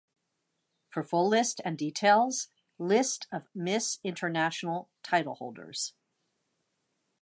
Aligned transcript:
For 0.89 1.03
full 1.03 1.27
list 1.27 1.61
and 1.63 1.77
details 1.77 2.47
List 2.79 3.27
of 3.31 3.47
Miss 3.53 3.99
International 4.03 4.89
titleholders. 5.03 5.93